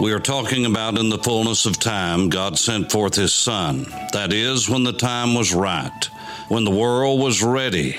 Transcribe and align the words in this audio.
We 0.00 0.12
are 0.12 0.18
talking 0.18 0.64
about 0.64 0.96
in 0.96 1.10
the 1.10 1.18
fullness 1.18 1.66
of 1.66 1.78
time, 1.78 2.30
God 2.30 2.58
sent 2.58 2.90
forth 2.90 3.16
His 3.16 3.34
Son. 3.34 3.84
That 4.14 4.32
is, 4.32 4.66
when 4.66 4.82
the 4.82 4.94
time 4.94 5.34
was 5.34 5.52
right, 5.52 6.08
when 6.48 6.64
the 6.64 6.70
world 6.70 7.20
was 7.20 7.42
ready. 7.42 7.98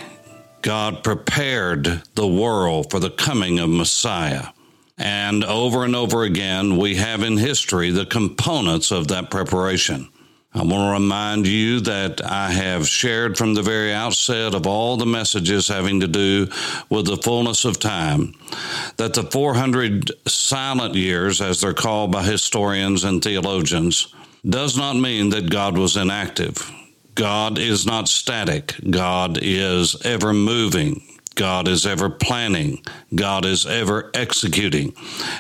God 0.64 1.04
prepared 1.04 2.02
the 2.16 2.28
world 2.28 2.90
for 2.90 3.00
the 3.00 3.12
coming 3.12 3.60
of 3.60 3.70
Messiah. 3.70 4.48
And 4.98 5.44
over 5.44 5.86
and 5.86 5.96
over 5.96 6.24
again, 6.24 6.78
we 6.78 6.96
have 6.96 7.22
in 7.22 7.38
history 7.38 7.92
the 7.92 8.08
components 8.08 8.90
of 8.90 9.10
that 9.10 9.30
preparation. 9.30 10.10
I 10.54 10.64
want 10.64 10.72
to 10.72 11.02
remind 11.02 11.48
you 11.48 11.80
that 11.82 12.22
I 12.24 12.52
have 12.52 12.86
shared 12.86 13.38
from 13.38 13.54
the 13.54 13.62
very 13.62 13.94
outset 13.94 14.54
of 14.54 14.68
all 14.68 14.98
the 14.98 15.06
messages 15.06 15.70
having 15.70 16.02
to 16.02 16.08
do 16.08 16.50
with 16.90 17.06
the 17.06 17.16
fullness 17.16 17.64
of 17.64 17.80
time 17.80 18.34
that 18.98 19.14
the 19.14 19.24
400 19.24 20.12
silent 20.28 20.96
years, 20.96 21.40
as 21.40 21.62
they're 21.62 21.74
called 21.74 22.12
by 22.12 22.24
historians 22.24 23.06
and 23.06 23.24
theologians, 23.24 24.14
does 24.48 24.78
not 24.78 24.98
mean 24.98 25.30
that 25.30 25.50
God 25.50 25.78
was 25.78 25.96
inactive. 25.96 26.70
God 27.16 27.58
is 27.58 27.86
not 27.86 28.10
static. 28.10 28.76
God 28.90 29.40
is 29.42 29.96
ever 30.04 30.34
moving. 30.34 31.02
God 31.36 31.70
is 31.70 31.86
ever 31.86 32.10
planning. 32.10 32.84
God 33.16 33.46
is 33.46 33.66
ever 33.66 34.12
executing. 34.14 34.94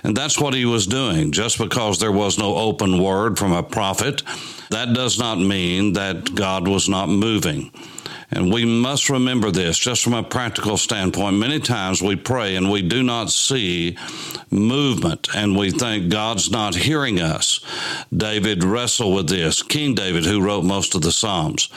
And 0.03 0.15
that's 0.15 0.39
what 0.39 0.53
he 0.53 0.63
was 0.63 0.87
doing. 0.87 1.33
Just 1.33 1.57
because 1.57 1.99
there 1.99 2.11
was 2.11 2.37
no 2.37 2.55
open 2.55 3.01
word 3.01 3.37
from 3.37 3.51
a 3.51 3.63
prophet, 3.63 4.23
that 4.71 4.93
does 4.93 5.19
not 5.19 5.37
mean 5.37 5.93
that 5.93 6.33
God 6.33 6.67
was 6.67 6.89
not 6.89 7.09
moving. 7.09 7.71
And 8.33 8.51
we 8.51 8.63
must 8.63 9.09
remember 9.09 9.51
this 9.51 9.77
just 9.77 10.01
from 10.01 10.13
a 10.13 10.23
practical 10.23 10.77
standpoint. 10.77 11.35
Many 11.35 11.59
times 11.59 12.01
we 12.01 12.15
pray 12.15 12.55
and 12.55 12.71
we 12.71 12.81
do 12.81 13.03
not 13.03 13.29
see 13.29 13.97
movement 14.49 15.27
and 15.35 15.57
we 15.57 15.69
think 15.71 16.09
God's 16.09 16.49
not 16.49 16.73
hearing 16.73 17.19
us. 17.19 17.59
David 18.15 18.63
wrestled 18.63 19.13
with 19.13 19.27
this. 19.27 19.61
King 19.61 19.95
David, 19.95 20.23
who 20.25 20.41
wrote 20.41 20.63
most 20.63 20.95
of 20.95 21.01
the 21.01 21.11
Psalms. 21.11 21.67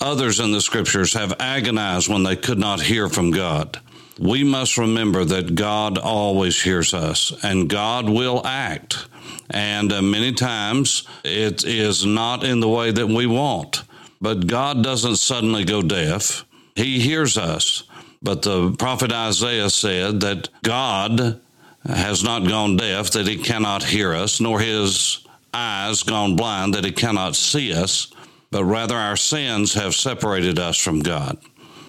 Others 0.00 0.40
in 0.40 0.52
the 0.52 0.62
scriptures 0.62 1.12
have 1.12 1.34
agonized 1.38 2.08
when 2.08 2.22
they 2.22 2.36
could 2.36 2.58
not 2.58 2.80
hear 2.80 3.10
from 3.10 3.30
God. 3.30 3.78
We 4.20 4.44
must 4.44 4.76
remember 4.76 5.24
that 5.24 5.54
God 5.54 5.96
always 5.96 6.60
hears 6.60 6.92
us 6.92 7.32
and 7.42 7.70
God 7.70 8.06
will 8.06 8.46
act. 8.46 9.06
And 9.48 9.90
uh, 9.90 10.02
many 10.02 10.32
times 10.32 11.08
it 11.24 11.64
is 11.64 12.04
not 12.04 12.44
in 12.44 12.60
the 12.60 12.68
way 12.68 12.90
that 12.90 13.06
we 13.06 13.24
want. 13.24 13.82
But 14.20 14.46
God 14.46 14.84
doesn't 14.84 15.16
suddenly 15.16 15.64
go 15.64 15.80
deaf. 15.80 16.44
He 16.76 17.00
hears 17.00 17.38
us. 17.38 17.84
But 18.22 18.42
the 18.42 18.72
prophet 18.72 19.10
Isaiah 19.10 19.70
said 19.70 20.20
that 20.20 20.50
God 20.62 21.40
has 21.86 22.22
not 22.22 22.46
gone 22.46 22.76
deaf, 22.76 23.12
that 23.12 23.26
he 23.26 23.38
cannot 23.38 23.82
hear 23.82 24.12
us, 24.12 24.38
nor 24.38 24.60
his 24.60 25.26
eyes 25.54 26.02
gone 26.02 26.36
blind, 26.36 26.74
that 26.74 26.84
he 26.84 26.92
cannot 26.92 27.36
see 27.36 27.72
us, 27.72 28.12
but 28.50 28.64
rather 28.64 28.96
our 28.96 29.16
sins 29.16 29.72
have 29.72 29.94
separated 29.94 30.58
us 30.58 30.76
from 30.76 31.00
God. 31.00 31.38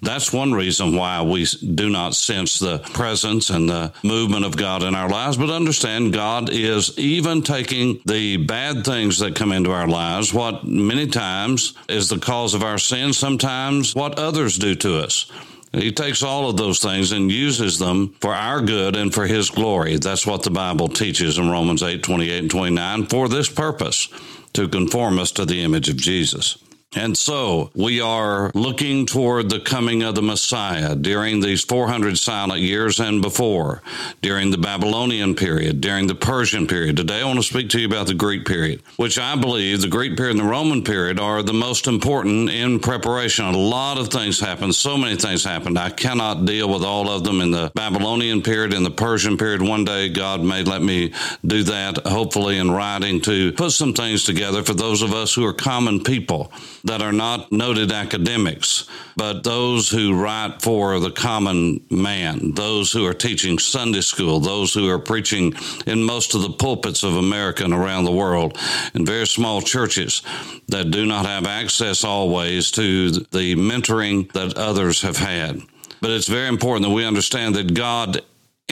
That's 0.02 0.32
one 0.32 0.52
reason 0.52 0.96
why 0.96 1.22
we 1.22 1.44
do 1.44 1.88
not 1.88 2.16
sense 2.16 2.58
the 2.58 2.78
presence 2.78 3.50
and 3.50 3.68
the 3.68 3.92
movement 4.02 4.44
of 4.44 4.56
God 4.56 4.82
in 4.82 4.96
our 4.96 5.08
lives. 5.08 5.36
But 5.36 5.50
understand, 5.50 6.12
God 6.12 6.50
is 6.50 6.98
even 6.98 7.42
taking 7.42 8.00
the 8.04 8.36
bad 8.36 8.84
things 8.84 9.20
that 9.20 9.36
come 9.36 9.52
into 9.52 9.70
our 9.70 9.86
lives, 9.86 10.34
what 10.34 10.64
many 10.64 11.06
times 11.06 11.74
is 11.88 12.08
the 12.08 12.18
cause 12.18 12.54
of 12.54 12.64
our 12.64 12.78
sin, 12.78 13.12
sometimes 13.12 13.94
what 13.94 14.18
others 14.18 14.58
do 14.58 14.74
to 14.74 14.98
us. 14.98 15.30
He 15.72 15.92
takes 15.92 16.22
all 16.22 16.50
of 16.50 16.56
those 16.56 16.80
things 16.80 17.12
and 17.12 17.30
uses 17.30 17.78
them 17.78 18.14
for 18.20 18.34
our 18.34 18.60
good 18.60 18.96
and 18.96 19.14
for 19.14 19.26
his 19.26 19.50
glory. 19.50 19.96
That's 19.96 20.26
what 20.26 20.42
the 20.42 20.50
Bible 20.50 20.88
teaches 20.88 21.38
in 21.38 21.48
Romans 21.48 21.82
8 21.82 22.02
28 22.02 22.38
and 22.40 22.50
29 22.50 23.06
for 23.06 23.28
this 23.28 23.48
purpose 23.48 24.08
to 24.52 24.68
conform 24.68 25.18
us 25.18 25.30
to 25.32 25.46
the 25.46 25.62
image 25.62 25.88
of 25.88 25.96
Jesus. 25.96 26.58
And 26.94 27.16
so 27.16 27.70
we 27.74 28.02
are 28.02 28.50
looking 28.54 29.06
toward 29.06 29.48
the 29.48 29.60
coming 29.60 30.02
of 30.02 30.14
the 30.14 30.20
Messiah 30.20 30.94
during 30.94 31.40
these 31.40 31.64
400 31.64 32.18
silent 32.18 32.60
years 32.60 33.00
and 33.00 33.22
before, 33.22 33.82
during 34.20 34.50
the 34.50 34.58
Babylonian 34.58 35.34
period, 35.34 35.80
during 35.80 36.06
the 36.06 36.14
Persian 36.14 36.66
period. 36.66 36.98
Today 36.98 37.22
I 37.22 37.24
want 37.24 37.38
to 37.38 37.42
speak 37.42 37.70
to 37.70 37.80
you 37.80 37.86
about 37.86 38.08
the 38.08 38.14
Greek 38.14 38.44
period, 38.44 38.82
which 38.96 39.18
I 39.18 39.36
believe 39.36 39.80
the 39.80 39.88
Greek 39.88 40.18
period 40.18 40.36
and 40.36 40.40
the 40.40 40.50
Roman 40.50 40.84
period 40.84 41.18
are 41.18 41.42
the 41.42 41.54
most 41.54 41.86
important 41.86 42.50
in 42.50 42.78
preparation. 42.78 43.46
A 43.46 43.56
lot 43.56 43.96
of 43.96 44.08
things 44.08 44.38
happened. 44.38 44.74
So 44.74 44.98
many 44.98 45.16
things 45.16 45.44
happened. 45.44 45.78
I 45.78 45.88
cannot 45.90 46.44
deal 46.44 46.68
with 46.68 46.84
all 46.84 47.08
of 47.08 47.24
them 47.24 47.40
in 47.40 47.52
the 47.52 47.72
Babylonian 47.74 48.42
period, 48.42 48.74
in 48.74 48.82
the 48.82 48.90
Persian 48.90 49.38
period. 49.38 49.62
One 49.62 49.86
day 49.86 50.10
God 50.10 50.42
may 50.42 50.62
let 50.62 50.82
me 50.82 51.14
do 51.46 51.62
that, 51.62 52.06
hopefully 52.06 52.58
in 52.58 52.70
writing 52.70 53.22
to 53.22 53.52
put 53.52 53.72
some 53.72 53.94
things 53.94 54.24
together 54.24 54.62
for 54.62 54.74
those 54.74 55.00
of 55.00 55.14
us 55.14 55.32
who 55.32 55.46
are 55.46 55.54
common 55.54 56.02
people 56.02 56.52
that 56.84 57.02
are 57.02 57.12
not 57.12 57.52
noted 57.52 57.92
academics, 57.92 58.86
but 59.16 59.44
those 59.44 59.88
who 59.88 60.20
write 60.20 60.62
for 60.62 60.98
the 60.98 61.10
common 61.10 61.84
man, 61.90 62.52
those 62.54 62.92
who 62.92 63.06
are 63.06 63.14
teaching 63.14 63.58
Sunday 63.58 64.00
school, 64.00 64.40
those 64.40 64.74
who 64.74 64.88
are 64.88 64.98
preaching 64.98 65.54
in 65.86 66.02
most 66.02 66.34
of 66.34 66.42
the 66.42 66.50
pulpits 66.50 67.02
of 67.02 67.16
America 67.16 67.64
and 67.64 67.74
around 67.74 68.04
the 68.04 68.12
world, 68.12 68.58
in 68.94 69.06
very 69.06 69.26
small 69.26 69.60
churches 69.62 70.22
that 70.68 70.90
do 70.90 71.06
not 71.06 71.26
have 71.26 71.46
access 71.46 72.04
always 72.04 72.70
to 72.72 73.10
the 73.10 73.54
mentoring 73.54 74.30
that 74.32 74.56
others 74.56 75.02
have 75.02 75.16
had. 75.16 75.60
But 76.00 76.10
it's 76.10 76.26
very 76.26 76.48
important 76.48 76.84
that 76.88 76.94
we 76.94 77.04
understand 77.04 77.54
that 77.54 77.74
God 77.74 78.22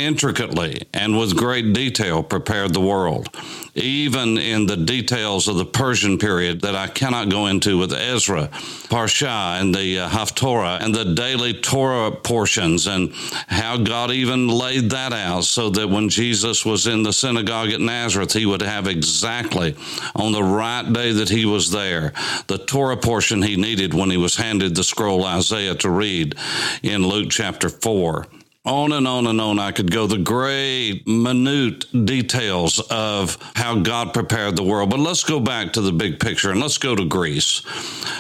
intricately 0.01 0.81
and 0.95 1.19
with 1.19 1.37
great 1.37 1.73
detail 1.73 2.23
prepared 2.23 2.73
the 2.73 2.81
world, 2.81 3.29
even 3.75 4.39
in 4.39 4.67
the 4.67 4.77
details 4.77 5.47
of 5.47 5.57
the 5.57 5.65
Persian 5.65 6.19
period 6.19 6.63
that 6.63 6.75
I 6.75 6.89
cannot 6.89 7.29
go 7.29 7.47
into 7.47 7.79
with 7.79 7.93
Ezra, 7.93 8.49
Parsha, 8.89 9.61
and 9.61 9.75
the 9.75 10.01
uh, 10.01 10.09
Haftorah, 10.09 10.81
and 10.81 10.95
the 10.95 11.15
daily 11.15 11.53
Torah 11.61 12.11
portions, 12.11 12.87
and 12.87 13.13
how 13.47 13.77
God 13.77 14.11
even 14.11 14.49
laid 14.49 14.91
that 14.91 15.13
out 15.13 15.45
so 15.45 15.69
that 15.71 15.89
when 15.89 16.09
Jesus 16.09 16.65
was 16.65 16.87
in 16.87 17.03
the 17.03 17.13
synagogue 17.13 17.71
at 17.71 17.81
Nazareth, 17.81 18.33
he 18.33 18.47
would 18.47 18.63
have 18.63 18.87
exactly 18.87 19.77
on 20.15 20.33
the 20.33 20.43
right 20.43 20.91
day 20.93 21.13
that 21.13 21.29
he 21.29 21.45
was 21.45 21.71
there 21.71 22.13
the 22.47 22.59
Torah 22.59 22.97
portion 22.97 23.43
he 23.43 23.57
needed 23.57 23.95
when 23.95 24.11
he 24.11 24.17
was 24.17 24.37
handed 24.37 24.75
the 24.75 24.85
scroll 24.85 25.25
Isaiah 25.25 25.75
to 25.77 25.91
read 25.91 26.37
in 26.83 27.07
Luke 27.07 27.31
chapter 27.31 27.69
4 27.69 28.27
on 28.71 28.93
and 28.93 29.09
on 29.09 29.27
and 29.27 29.41
on 29.41 29.59
I 29.59 29.73
could 29.73 29.91
go 29.91 30.07
the 30.07 30.17
great 30.17 31.07
minute 31.07 31.87
details 32.07 32.79
of 32.89 33.37
how 33.57 33.81
God 33.81 34.15
prepared 34.15 34.55
the 34.55 34.63
world. 34.63 34.91
But 34.91 35.01
let's 35.01 35.25
go 35.25 35.41
back 35.41 35.73
to 35.73 35.81
the 35.81 35.91
big 35.91 36.21
picture 36.21 36.53
and 36.53 36.61
let's 36.61 36.79
go 36.79 36.95
to 36.95 37.05
Greece. 37.05 37.63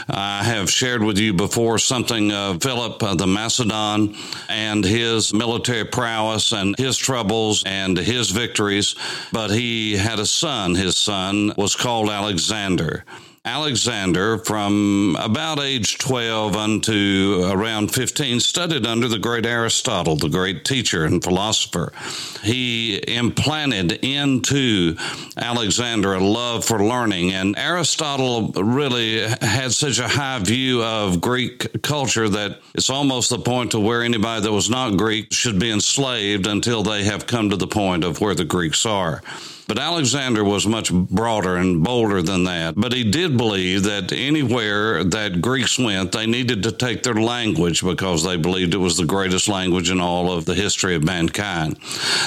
I 0.09 0.43
have 0.43 0.69
shared 0.69 1.05
with 1.05 1.19
you 1.19 1.35
before 1.35 1.79
something 1.79 2.33
of 2.33 2.63
Philip 2.63 3.01
uh, 3.01 3.15
the 3.15 3.29
Macedon 3.29 4.17
and 4.49 4.85
his 4.85 5.33
military 5.33 5.85
prowess 5.85 6.53
and 6.53 6.77
his 6.77 6.99
troubles 6.99 7.63
and 7.65 7.97
his 7.97 8.31
victories. 8.31 8.97
But 9.33 9.53
he 9.53 9.97
had 9.97 10.19
a 10.19 10.27
son. 10.27 10.75
His 10.75 10.97
son 10.97 11.53
was 11.57 11.77
called 11.77 12.11
Alexander. 12.11 13.05
Alexander, 13.47 14.37
from 14.37 15.17
about 15.19 15.59
age 15.61 15.97
12 15.97 16.55
unto 16.57 17.49
around 17.51 17.89
15, 17.91 18.39
studied 18.39 18.85
under 18.85 19.09
the 19.09 19.19
great 19.19 19.47
Aristotle, 19.47 20.15
the 20.15 20.29
great 20.29 20.63
teacher 20.63 21.07
and 21.07 21.25
philosopher. 21.25 21.91
He 22.43 23.03
implanted 23.09 23.93
into 24.05 24.95
Alexander 25.39 26.13
a 26.13 26.21
love 26.21 26.67
for 26.67 26.85
learning, 26.85 27.33
and 27.33 27.57
Aristotle 27.57 28.49
really 28.53 29.27
had 29.41 29.73
such 29.73 29.99
a 29.99 30.09
high 30.09 30.41
view 30.41 30.83
of 30.85 31.23
Greek 31.23 31.81
culture 31.81 32.29
that 32.29 32.61
it's 32.75 32.91
almost 32.91 33.31
the 33.31 33.39
point 33.39 33.71
to 33.71 33.81
where 33.81 34.03
anybody 34.03 34.43
that 34.43 34.53
was 34.53 34.69
not 34.69 34.99
Greek 34.99 35.33
should 35.33 35.59
be 35.59 35.71
enslaved 35.71 36.47
until 36.47 36.83
they 36.83 37.05
have 37.05 37.27
come 37.27 37.49
to 37.49 37.57
the 37.57 37.67
point 37.67 38.05
of 38.05 38.21
where 38.21 38.35
the 38.35 38.45
Greeks 38.45 38.85
are. 38.85 39.23
But 39.71 39.79
Alexander 39.79 40.43
was 40.43 40.67
much 40.67 40.93
broader 40.93 41.55
and 41.55 41.85
bolder 41.85 42.23
than 42.23 42.43
that. 42.43 42.75
But 42.77 42.93
he 42.93 43.09
did 43.09 43.37
believe 43.37 43.85
that 43.85 44.11
anywhere 44.11 45.05
that 45.05 45.41
Greeks 45.41 45.79
went, 45.79 46.11
they 46.11 46.27
needed 46.27 46.65
to 46.65 46.73
take 46.73 47.05
their 47.05 47.15
language 47.15 47.81
because 47.81 48.25
they 48.25 48.37
believed 48.37 48.75
it 48.75 48.79
was 48.79 48.97
the 48.97 49.05
greatest 49.05 49.47
language 49.47 49.89
in 49.89 50.01
all 50.01 50.33
of 50.33 50.45
the 50.45 50.57
history 50.57 50.97
of 50.97 51.05
mankind. 51.05 51.79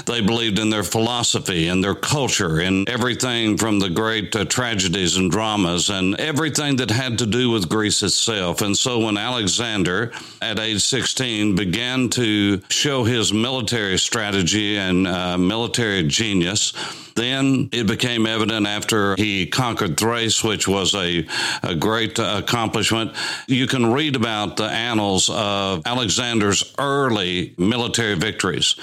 They 0.05 0.21
believed 0.21 0.57
in 0.57 0.69
their 0.69 0.85
philosophy 0.85 1.67
and 1.67 1.83
their 1.83 1.95
culture 1.95 2.61
and 2.61 2.87
everything 2.87 3.57
from 3.57 3.79
the 3.79 3.89
great 3.89 4.33
uh, 4.33 4.45
tragedies 4.45 5.17
and 5.17 5.29
dramas 5.29 5.89
and 5.89 6.17
everything 6.21 6.77
that 6.77 6.91
had 6.91 7.17
to 7.17 7.25
do 7.25 7.49
with 7.49 7.67
Greece 7.67 8.03
itself. 8.03 8.61
And 8.61 8.77
so 8.77 8.99
when 8.99 9.17
Alexander, 9.17 10.13
at 10.41 10.59
age 10.59 10.81
16, 10.81 11.57
began 11.57 12.07
to 12.11 12.61
show 12.69 13.03
his 13.03 13.33
military 13.33 13.99
strategy 13.99 14.77
and 14.77 15.05
uh, 15.05 15.37
military 15.37 16.03
genius, 16.03 16.71
then 17.15 17.32
it 17.39 17.88
became 17.88 18.25
evident 18.25 18.65
after 18.65 19.15
he 19.15 19.45
conquered 19.45 19.97
Thrace, 19.97 20.44
which 20.44 20.68
was 20.68 20.95
a, 20.95 21.25
a 21.62 21.75
great 21.75 22.19
uh, 22.19 22.41
accomplishment. 22.44 23.13
You 23.47 23.68
can 23.68 23.94
read 23.94 24.15
about 24.15 24.57
the 24.57 24.65
annals 24.65 25.30
of 25.30 25.83
Alexander's 25.85 26.74
early 26.80 27.53
military 27.57 28.15
victories. 28.15 28.75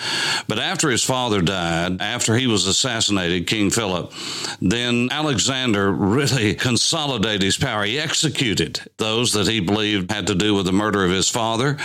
But 0.47 0.59
after 0.59 0.91
his 0.91 1.03
father 1.03 1.43
died, 1.43 2.01
after 2.01 2.37
he 2.37 2.47
was 2.47 2.67
assassinated, 2.67 3.47
King 3.47 3.71
Philip, 3.71 4.13
then 4.61 5.09
Alexander 5.11 5.91
really 5.91 6.55
consolidated 6.69 7.43
his 7.43 7.57
power. 7.57 7.85
He 7.85 7.99
executed 7.99 8.81
those 8.97 9.33
that 9.33 9.49
he 9.49 9.61
believed 9.61 10.11
had 10.11 10.29
to 10.29 10.35
do 10.35 10.55
with 10.55 10.67
the 10.67 10.73
murder 10.73 11.05
of 11.05 11.11
his 11.11 11.29
father, 11.29 11.77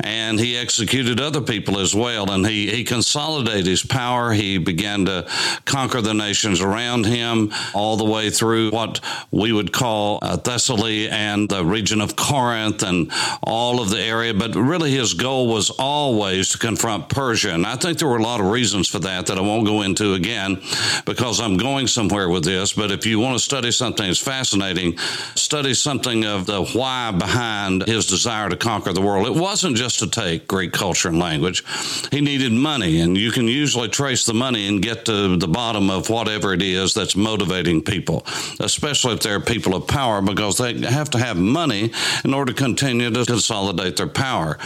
and 0.00 0.40
he 0.40 0.56
executed 0.56 1.20
other 1.20 1.40
people 1.40 1.78
as 1.78 1.94
well. 1.94 2.30
And 2.30 2.46
he, 2.46 2.70
he 2.70 2.84
consolidated 2.84 3.66
his 3.66 3.84
power. 3.84 4.32
He 4.32 4.58
began 4.58 5.04
to 5.04 5.28
conquer 5.64 5.90
conquer 5.90 6.00
the 6.10 6.14
nations 6.14 6.60
around 6.60 7.06
him, 7.06 7.52
all 7.72 7.96
the 7.96 8.04
way 8.04 8.30
through 8.30 8.70
what 8.70 9.00
we 9.30 9.52
would 9.52 9.72
call 9.72 10.18
uh, 10.22 10.36
Thessaly 10.36 11.08
and 11.08 11.48
the 11.48 11.64
region 11.64 12.00
of 12.00 12.16
Corinth 12.16 12.82
and 12.82 13.10
all 13.42 13.80
of 13.80 13.90
the 13.90 14.00
area. 14.00 14.34
But 14.34 14.56
really, 14.56 14.90
his 14.90 15.14
goal 15.14 15.46
was 15.46 15.70
always 15.70 16.50
to 16.50 16.58
confront 16.58 17.08
Persia. 17.08 17.54
And 17.54 17.64
I 17.64 17.76
think 17.76 17.98
there 17.98 18.08
were 18.08 18.16
a 18.16 18.22
lot 18.22 18.40
of 18.40 18.46
reasons 18.46 18.88
for 18.88 18.98
that 19.00 19.26
that 19.26 19.38
I 19.38 19.40
won't 19.40 19.66
go 19.66 19.82
into 19.82 20.14
again 20.14 20.60
because 21.04 21.40
I'm 21.40 21.56
going 21.56 21.86
somewhere 21.86 22.28
with 22.28 22.44
this. 22.44 22.72
But 22.72 22.90
if 22.90 23.06
you 23.06 23.20
want 23.20 23.38
to 23.38 23.44
study 23.44 23.70
something 23.70 24.06
that's 24.06 24.18
fascinating, 24.18 24.98
study 25.36 25.74
something 25.74 26.24
of 26.24 26.46
the 26.46 26.64
why 26.64 27.12
behind 27.12 27.86
his 27.86 28.06
desire 28.06 28.48
to 28.48 28.56
conquer 28.56 28.92
the 28.92 29.00
world. 29.00 29.26
It 29.26 29.34
wasn't 29.34 29.76
just 29.76 30.00
to 30.00 30.08
take 30.08 30.48
Greek 30.48 30.72
culture 30.72 31.08
and 31.08 31.18
language, 31.18 31.64
he 32.10 32.20
needed 32.20 32.52
money. 32.52 33.00
And 33.00 33.16
you 33.16 33.30
can 33.30 33.46
usually 33.46 33.88
trace 33.88 34.26
the 34.26 34.34
money 34.34 34.66
and 34.66 34.82
get 34.82 35.04
to 35.04 35.36
the 35.36 35.48
bottom 35.48 35.89
of 35.90 36.08
whatever 36.08 36.52
it 36.54 36.62
is 36.62 36.94
that's 36.94 37.16
motivating 37.16 37.82
people, 37.82 38.24
especially 38.60 39.14
if 39.14 39.20
they're 39.20 39.40
people 39.40 39.74
of 39.74 39.86
power, 39.86 40.22
because 40.22 40.58
they 40.58 40.78
have 40.80 41.10
to 41.10 41.18
have 41.18 41.36
money 41.36 41.92
in 42.24 42.34
order 42.34 42.52
to 42.52 42.62
continue 42.62 43.10
to 43.10 43.24
consolidate 43.24 43.96
their 43.96 44.06
power. 44.06 44.58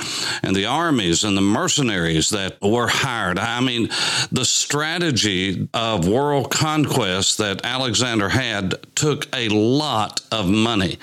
And 0.43 0.55
the 0.55 0.67
armies 0.67 1.25
and 1.25 1.37
the 1.37 1.43
mercenaries 1.43 2.31
that 2.31 2.61
were 2.61 2.89
hired, 2.89 3.39
I 3.39 3.61
mean, 3.61 3.89
the 4.31 4.45
strategy 4.45 5.69
of 5.75 6.07
world 6.07 6.51
conquest 6.51 7.39
that 7.39 7.65
Alexander 7.65 8.29
had 8.29 8.75
took 8.95 9.27
a 9.35 9.49
lot 9.49 10.21
of 10.31 10.49
money. 10.49 10.99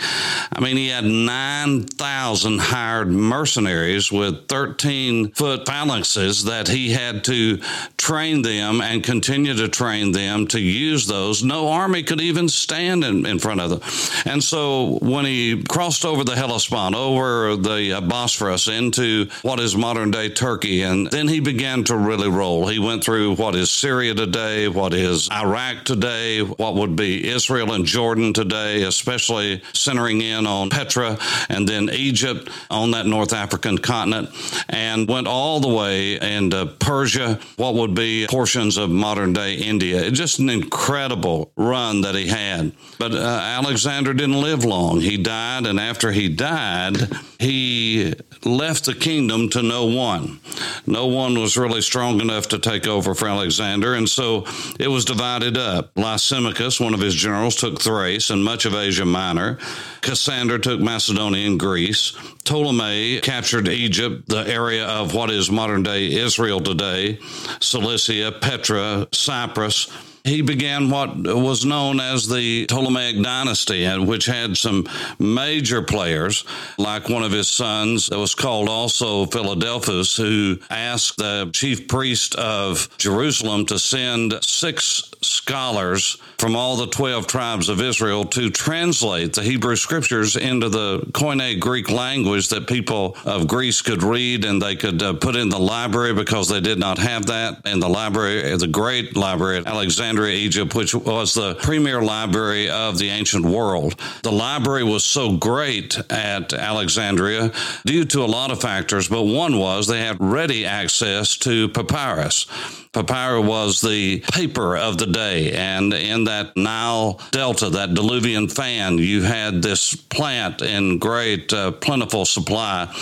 I 0.51 0.59
mean, 0.59 0.77
he 0.77 0.89
had 0.89 1.06
9,000 1.06 2.59
hired 2.59 3.09
mercenaries 3.09 4.12
with 4.12 4.47
13 4.47 5.31
foot 5.31 5.65
phalanxes 5.65 6.45
that 6.45 6.68
he 6.68 6.91
had 6.91 7.23
to 7.25 7.57
train 7.97 8.41
them 8.41 8.81
and 8.81 9.03
continue 9.03 9.53
to 9.53 9.68
train 9.68 10.10
them 10.11 10.47
to 10.47 10.59
use 10.59 11.07
those. 11.07 11.43
No 11.43 11.69
army 11.69 12.03
could 12.03 12.21
even 12.21 12.49
stand 12.49 13.03
in, 13.03 13.25
in 13.25 13.39
front 13.39 13.61
of 13.61 13.69
them. 13.69 13.81
And 14.25 14.43
so 14.43 14.97
when 15.01 15.25
he 15.25 15.63
crossed 15.63 16.05
over 16.05 16.23
the 16.23 16.35
Hellespont, 16.35 16.95
over 16.95 17.55
the 17.55 18.03
Bosphorus 18.07 18.67
into 18.67 19.27
what 19.41 19.59
is 19.59 19.75
modern 19.75 20.11
day 20.11 20.29
Turkey, 20.29 20.83
and 20.83 21.07
then 21.07 21.27
he 21.27 21.39
began 21.39 21.83
to 21.85 21.95
really 21.95 22.29
roll. 22.29 22.67
He 22.67 22.79
went 22.79 23.03
through 23.03 23.35
what 23.35 23.55
is 23.55 23.71
Syria 23.71 24.13
today, 24.13 24.67
what 24.67 24.93
is 24.93 25.29
Iraq 25.31 25.85
today, 25.85 26.41
what 26.41 26.75
would 26.75 26.95
be 26.95 27.27
Israel 27.27 27.73
and 27.73 27.85
Jordan 27.85 28.33
today, 28.33 28.83
especially 28.83 29.61
centering 29.73 30.21
in 30.21 30.45
on 30.47 30.69
Petra, 30.69 31.17
and 31.49 31.67
then 31.67 31.89
Egypt 31.89 32.49
on 32.69 32.91
that 32.91 33.05
North 33.05 33.33
African 33.33 33.77
continent, 33.77 34.29
and 34.69 35.07
went 35.07 35.27
all 35.27 35.59
the 35.59 35.67
way 35.67 36.19
into 36.19 36.65
Persia, 36.79 37.39
what 37.57 37.75
would 37.75 37.93
be 37.93 38.27
portions 38.27 38.77
of 38.77 38.89
modern 38.89 39.33
day 39.33 39.55
India. 39.55 40.00
Just 40.09 40.39
an 40.39 40.50
incredible 40.50 41.51
run 41.56 42.01
that 42.01 42.15
he 42.15 42.27
had. 42.27 42.71
But 42.98 43.13
uh, 43.13 43.18
Alexander 43.18 44.13
didn't 44.13 44.42
live 44.42 44.65
long. 44.65 45.01
He 45.01 45.18
died, 45.18 45.65
and 45.65 45.80
after 45.80 46.12
he 46.12 46.30
died, 46.30 46.98
he 47.39 48.13
left 48.45 48.85
the 48.85 48.93
kingdom 48.93 49.49
to 49.49 49.61
no 49.61 49.85
one. 49.85 50.39
No 50.85 51.07
one 51.07 51.39
was 51.39 51.57
really 51.57 51.81
strong 51.81 52.21
enough 52.21 52.49
to 52.49 52.59
take 52.59 52.88
over 52.88 53.13
for 53.13 53.27
Alexander, 53.27 53.93
and 53.93 54.09
so 54.09 54.45
it 54.79 54.88
was 54.88 55.05
divided 55.05 55.57
up. 55.57 55.91
Lysimachus, 55.95 56.79
one 56.79 56.93
of 56.93 56.99
his 56.99 57.15
generals, 57.15 57.55
took 57.55 57.81
Thrace 57.81 58.29
and 58.29 58.43
much 58.43 58.65
of 58.65 58.73
Asia 58.73 59.05
Minor. 59.05 59.57
Cassander 60.01 60.57
took 60.57 60.79
Macedonia 60.79 61.47
and 61.47 61.59
Greece. 61.59 62.13
Ptolemy 62.43 63.19
captured 63.21 63.67
Egypt, 63.67 64.27
the 64.27 64.47
area 64.47 64.85
of 64.85 65.13
what 65.13 65.29
is 65.29 65.51
modern 65.51 65.83
day 65.83 66.11
Israel 66.13 66.59
today, 66.59 67.19
Cilicia, 67.59 68.31
Petra, 68.31 69.07
Cyprus 69.11 69.91
he 70.23 70.41
began 70.41 70.89
what 70.89 71.15
was 71.18 71.65
known 71.65 72.00
as 72.00 72.27
the 72.27 72.65
Ptolemaic 72.68 73.21
dynasty, 73.21 73.88
which 73.97 74.25
had 74.25 74.57
some 74.57 74.88
major 75.19 75.81
players, 75.81 76.44
like 76.77 77.09
one 77.09 77.23
of 77.23 77.31
his 77.31 77.50
sons. 77.50 78.07
That 78.07 78.19
was 78.19 78.35
called 78.35 78.69
also 78.69 79.25
Philadelphus, 79.25 80.15
who 80.15 80.59
asked 80.69 81.18
the 81.18 81.50
chief 81.53 81.88
priest 81.88 82.35
of 82.35 82.89
Jerusalem 82.97 83.65
to 83.68 83.79
send 83.79 84.44
six 84.44 85.10
scholars 85.21 86.18
from 86.38 86.56
all 86.56 86.75
the 86.77 86.88
12 86.88 87.27
tribes 87.27 87.69
of 87.69 87.81
Israel 87.81 88.25
to 88.25 88.50
translate 88.50 89.33
the 89.33 89.44
Hebrew 89.44 89.75
scriptures 89.75 90.35
into 90.35 90.69
the 90.69 91.00
Koine 91.12 91.59
Greek 91.59 91.91
language 91.91 92.50
that 92.50 92.68
people 92.68 93.18
of 93.25 93.47
Greece 93.47 93.81
could 93.81 94.03
read 94.03 94.45
and 94.45 94.62
they 94.62 94.75
could 94.75 95.01
uh, 95.03 95.13
put 95.13 95.35
in 95.35 95.50
the 95.50 95.59
library 95.59 96.13
because 96.13 96.50
they 96.50 96.62
did 96.62 96.79
not 96.79 96.97
have 96.97 97.27
that 97.27 97.62
in 97.65 97.79
the 97.79 97.89
library, 97.89 98.56
the 98.57 98.68
great 98.68 99.15
library 99.15 99.57
at 99.57 99.68
Alexandria 99.68 100.12
Alexandria, 100.12 100.35
Egypt, 100.35 100.75
which 100.75 100.95
was 100.95 101.33
the 101.33 101.56
premier 101.56 102.01
library 102.01 102.69
of 102.69 102.97
the 102.97 103.09
ancient 103.09 103.45
world. 103.45 103.95
The 104.23 104.31
library 104.31 104.83
was 104.83 105.06
so 105.06 105.38
great 105.38 105.97
at 106.09 106.53
Alexandria 106.53 107.51
due 107.85 108.06
to 108.06 108.23
a 108.23 108.25
lot 108.25 108.51
of 108.51 108.59
factors, 108.62 109.07
but 109.07 109.23
one 109.23 109.57
was 109.57 109.88
they 109.88 110.01
had 110.01 110.18
ready 110.19 110.65
access 110.65 111.38
to 111.38 111.69
papyrus. 111.69 112.45
Papyrus 112.93 113.47
was 113.47 113.81
the 113.81 114.19
paper 114.33 114.75
of 114.75 114.97
the 114.97 115.05
day. 115.05 115.53
And 115.53 115.93
in 115.93 116.25
that 116.25 116.57
Nile 116.57 117.21
Delta, 117.31 117.69
that 117.69 117.91
diluvian 117.91 118.51
fan, 118.51 118.97
you 118.97 119.21
had 119.21 119.61
this 119.61 119.95
plant 119.95 120.61
in 120.61 120.99
great, 120.99 121.53
uh, 121.53 121.71
plentiful 121.71 122.25
supply. 122.25 122.94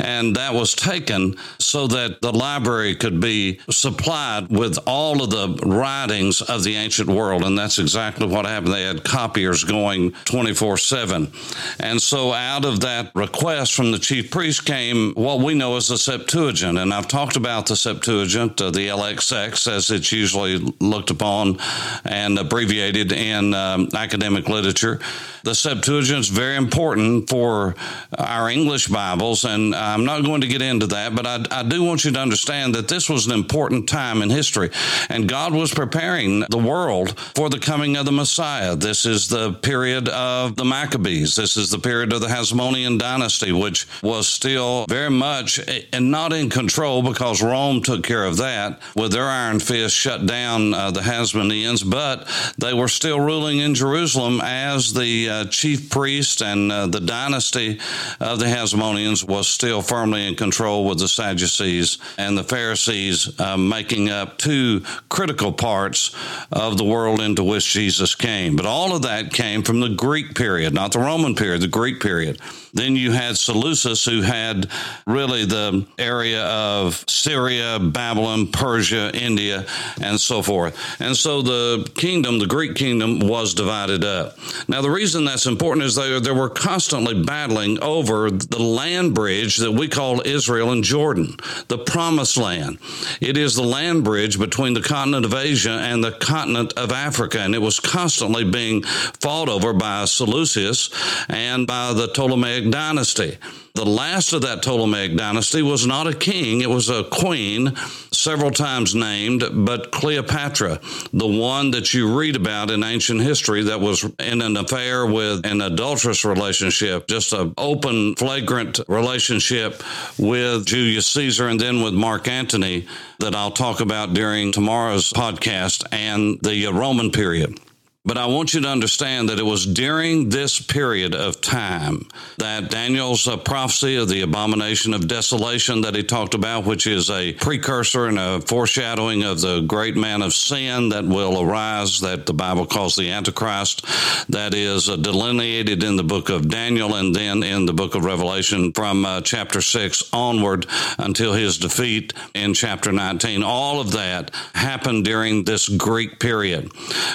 And 0.00 0.34
that 0.34 0.52
was 0.52 0.74
taken 0.74 1.36
so 1.60 1.86
that 1.86 2.22
the 2.22 2.32
library 2.32 2.96
could 2.96 3.20
be 3.20 3.60
supplied 3.70 4.48
with 4.48 4.78
all 4.84 5.22
of 5.22 5.30
the 5.30 5.64
writings 5.64 6.42
of 6.42 6.64
the 6.64 6.74
ancient 6.74 7.08
world. 7.08 7.44
And 7.44 7.56
that's 7.56 7.78
exactly 7.78 8.26
what 8.26 8.46
happened. 8.46 8.72
They 8.72 8.82
had 8.82 9.04
copiers 9.04 9.62
going 9.62 10.10
24 10.24 10.76
7. 10.76 11.30
And 11.78 12.02
so 12.02 12.32
out 12.32 12.64
of 12.64 12.80
that 12.80 13.12
request 13.14 13.74
from 13.74 13.92
the 13.92 14.00
chief 14.00 14.28
priest 14.32 14.66
came 14.66 15.14
what 15.14 15.38
we 15.38 15.54
know 15.54 15.76
as 15.76 15.86
the 15.86 15.98
Septuagint. 15.98 16.78
And 16.78 16.92
I've 16.92 17.06
talked 17.06 17.36
about 17.36 17.66
the 17.66 17.76
Septuagint, 17.76 18.60
uh, 18.60 18.72
the 18.72 18.88
LXX 18.88 19.35
as 19.36 19.90
it's 19.90 20.12
usually 20.12 20.58
looked 20.80 21.10
upon 21.10 21.58
and 22.04 22.38
abbreviated 22.38 23.12
in 23.12 23.54
um, 23.54 23.88
academic 23.94 24.48
literature. 24.48 24.98
The 25.44 25.54
Septuagint 25.54 26.18
is 26.18 26.28
very 26.28 26.56
important 26.56 27.28
for 27.30 27.76
our 28.18 28.50
English 28.50 28.88
Bibles, 28.88 29.44
and 29.44 29.74
I'm 29.76 30.04
not 30.04 30.24
going 30.24 30.40
to 30.40 30.48
get 30.48 30.60
into 30.60 30.88
that, 30.88 31.14
but 31.14 31.26
I, 31.26 31.44
I 31.50 31.62
do 31.62 31.84
want 31.84 32.04
you 32.04 32.10
to 32.12 32.18
understand 32.18 32.74
that 32.74 32.88
this 32.88 33.08
was 33.08 33.26
an 33.26 33.32
important 33.32 33.88
time 33.88 34.22
in 34.22 34.30
history, 34.30 34.70
and 35.08 35.28
God 35.28 35.54
was 35.54 35.72
preparing 35.72 36.40
the 36.40 36.58
world 36.58 37.16
for 37.36 37.48
the 37.48 37.60
coming 37.60 37.96
of 37.96 38.06
the 38.06 38.12
Messiah. 38.12 38.74
This 38.74 39.06
is 39.06 39.28
the 39.28 39.52
period 39.52 40.08
of 40.08 40.56
the 40.56 40.64
Maccabees. 40.64 41.36
This 41.36 41.56
is 41.56 41.70
the 41.70 41.78
period 41.78 42.12
of 42.12 42.20
the 42.20 42.26
Hasmonean 42.26 42.98
dynasty, 42.98 43.52
which 43.52 43.86
was 44.02 44.26
still 44.26 44.86
very 44.88 45.10
much 45.10 45.60
and 45.92 46.10
not 46.10 46.32
in 46.32 46.50
control 46.50 47.02
because 47.02 47.42
Rome 47.42 47.82
took 47.82 48.02
care 48.02 48.24
of 48.24 48.38
that 48.38 48.80
with 48.96 49.12
their 49.12 49.25
iron 49.26 49.60
fist, 49.60 49.94
shut 49.94 50.26
down 50.26 50.74
uh, 50.74 50.90
the 50.90 51.00
Hasmoneans, 51.00 51.88
but 51.88 52.28
they 52.58 52.72
were 52.72 52.88
still 52.88 53.20
ruling 53.20 53.58
in 53.58 53.74
Jerusalem 53.74 54.40
as 54.42 54.92
the 54.92 55.28
uh, 55.28 55.44
chief 55.46 55.90
priest 55.90 56.42
and 56.42 56.70
uh, 56.70 56.86
the 56.86 57.00
dynasty 57.00 57.80
of 58.20 58.38
the 58.38 58.46
Hasmoneans 58.46 59.24
was 59.24 59.48
still 59.48 59.82
firmly 59.82 60.26
in 60.26 60.34
control 60.34 60.86
with 60.86 60.98
the 60.98 61.08
Sadducees 61.08 61.98
and 62.18 62.36
the 62.36 62.44
Pharisees 62.44 63.38
uh, 63.40 63.56
making 63.56 64.08
up 64.08 64.38
two 64.38 64.82
critical 65.08 65.52
parts 65.52 66.14
of 66.52 66.78
the 66.78 66.84
world 66.84 67.20
into 67.20 67.44
which 67.44 67.72
Jesus 67.72 68.14
came. 68.14 68.56
But 68.56 68.66
all 68.66 68.94
of 68.94 69.02
that 69.02 69.32
came 69.32 69.62
from 69.62 69.80
the 69.80 69.88
Greek 69.88 70.34
period, 70.34 70.74
not 70.74 70.92
the 70.92 71.00
Roman 71.00 71.34
period, 71.34 71.62
the 71.62 71.68
Greek 71.68 72.00
period. 72.00 72.40
Then 72.72 72.94
you 72.94 73.12
had 73.12 73.38
Seleucus, 73.38 74.04
who 74.04 74.20
had 74.20 74.68
really 75.06 75.46
the 75.46 75.86
area 75.98 76.44
of 76.44 77.02
Syria, 77.08 77.78
Babylon, 77.80 78.48
Persia, 78.52 79.10
India, 79.16 79.66
and 80.00 80.20
so 80.20 80.42
forth. 80.42 80.76
And 81.00 81.16
so 81.16 81.42
the 81.42 81.90
kingdom, 81.94 82.38
the 82.38 82.46
Greek 82.46 82.74
kingdom, 82.74 83.20
was 83.20 83.54
divided 83.54 84.04
up. 84.04 84.38
Now, 84.68 84.82
the 84.82 84.90
reason 84.90 85.24
that's 85.24 85.46
important 85.46 85.84
is 85.84 85.94
they, 85.94 86.18
they 86.20 86.30
were 86.30 86.50
constantly 86.50 87.22
battling 87.22 87.82
over 87.82 88.30
the 88.30 88.62
land 88.62 89.14
bridge 89.14 89.56
that 89.58 89.72
we 89.72 89.88
call 89.88 90.22
Israel 90.26 90.70
and 90.70 90.84
Jordan, 90.84 91.36
the 91.68 91.78
promised 91.78 92.36
land. 92.36 92.78
It 93.20 93.36
is 93.36 93.54
the 93.54 93.62
land 93.62 94.04
bridge 94.04 94.38
between 94.38 94.74
the 94.74 94.82
continent 94.82 95.24
of 95.24 95.34
Asia 95.34 95.78
and 95.82 96.02
the 96.02 96.12
continent 96.12 96.72
of 96.76 96.92
Africa, 96.92 97.40
and 97.40 97.54
it 97.54 97.62
was 97.62 97.80
constantly 97.80 98.44
being 98.44 98.82
fought 98.82 99.48
over 99.48 99.72
by 99.72 100.04
Seleucus 100.04 100.90
and 101.28 101.66
by 101.66 101.92
the 101.92 102.08
Ptolemaic 102.08 102.70
dynasty. 102.70 103.38
The 103.76 103.84
last 103.84 104.32
of 104.32 104.40
that 104.40 104.62
Ptolemaic 104.62 105.18
dynasty 105.18 105.60
was 105.60 105.86
not 105.86 106.06
a 106.06 106.14
king, 106.14 106.62
it 106.62 106.70
was 106.70 106.88
a 106.88 107.04
queen, 107.04 107.76
several 108.10 108.50
times 108.50 108.94
named, 108.94 109.44
but 109.52 109.92
Cleopatra, 109.92 110.80
the 111.12 111.26
one 111.26 111.72
that 111.72 111.92
you 111.92 112.18
read 112.18 112.36
about 112.36 112.70
in 112.70 112.82
ancient 112.82 113.20
history 113.20 113.64
that 113.64 113.78
was 113.78 114.02
in 114.18 114.40
an 114.40 114.56
affair 114.56 115.04
with 115.04 115.44
an 115.44 115.60
adulterous 115.60 116.24
relationship, 116.24 117.06
just 117.06 117.34
an 117.34 117.52
open, 117.58 118.16
flagrant 118.16 118.80
relationship 118.88 119.82
with 120.16 120.64
Julius 120.64 121.06
Caesar 121.08 121.48
and 121.48 121.60
then 121.60 121.82
with 121.82 121.92
Mark 121.92 122.28
Antony 122.28 122.86
that 123.18 123.34
I'll 123.34 123.50
talk 123.50 123.80
about 123.80 124.14
during 124.14 124.52
tomorrow's 124.52 125.12
podcast 125.12 125.84
and 125.92 126.40
the 126.40 126.68
Roman 126.68 127.10
period. 127.10 127.60
But 128.06 128.18
I 128.18 128.26
want 128.26 128.54
you 128.54 128.60
to 128.60 128.68
understand 128.68 129.28
that 129.28 129.40
it 129.40 129.42
was 129.42 129.66
during 129.66 130.28
this 130.28 130.60
period 130.60 131.12
of 131.12 131.40
time 131.40 132.06
that 132.38 132.70
Daniel's 132.70 133.26
uh, 133.26 133.36
prophecy 133.36 133.96
of 133.96 134.08
the 134.08 134.22
abomination 134.22 134.94
of 134.94 135.08
desolation 135.08 135.80
that 135.80 135.96
he 135.96 136.04
talked 136.04 136.34
about, 136.34 136.64
which 136.64 136.86
is 136.86 137.10
a 137.10 137.32
precursor 137.32 138.06
and 138.06 138.16
a 138.16 138.40
foreshadowing 138.40 139.24
of 139.24 139.40
the 139.40 139.62
great 139.62 139.96
man 139.96 140.22
of 140.22 140.34
sin 140.34 140.90
that 140.90 141.04
will 141.04 141.42
arise, 141.42 142.00
that 142.00 142.26
the 142.26 142.32
Bible 142.32 142.64
calls 142.64 142.94
the 142.94 143.10
Antichrist, 143.10 143.84
that 144.30 144.54
is 144.54 144.88
uh, 144.88 144.94
delineated 144.94 145.82
in 145.82 145.96
the 145.96 146.04
book 146.04 146.28
of 146.28 146.48
Daniel 146.48 146.94
and 146.94 147.14
then 147.14 147.42
in 147.42 147.66
the 147.66 147.72
book 147.72 147.96
of 147.96 148.04
Revelation 148.04 148.72
from 148.72 149.04
uh, 149.04 149.20
chapter 149.20 149.60
6 149.60 150.10
onward 150.12 150.66
until 150.98 151.32
his 151.32 151.58
defeat 151.58 152.12
in 152.34 152.54
chapter 152.54 152.92
19. 152.92 153.42
All 153.42 153.80
of 153.80 153.92
that 153.92 154.30
happened 154.54 155.04
during 155.04 155.42
this 155.42 155.68
Greek 155.68 156.20
period. 156.20 156.70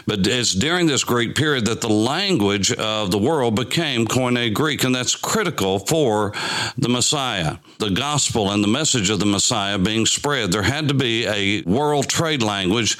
But 0.05 0.27
it's 0.27 0.53
during 0.53 0.80
during 0.81 0.91
this 0.91 1.03
Greek 1.03 1.35
period 1.35 1.65
that 1.65 1.79
the 1.79 1.87
language 1.87 2.71
of 2.71 3.11
the 3.11 3.17
world 3.19 3.55
became 3.55 4.07
Koine 4.07 4.51
Greek, 4.51 4.83
and 4.83 4.95
that's 4.95 5.15
critical 5.15 5.77
for 5.77 6.33
the 6.75 6.89
Messiah. 6.89 7.57
The 7.77 7.91
gospel 7.91 8.49
and 8.49 8.63
the 8.63 8.67
message 8.67 9.11
of 9.11 9.19
the 9.19 9.27
Messiah 9.27 9.77
being 9.77 10.07
spread. 10.07 10.51
There 10.51 10.63
had 10.63 10.87
to 10.87 10.95
be 10.95 11.27
a 11.27 11.61
world 11.69 12.09
trade 12.09 12.41
language, 12.41 12.97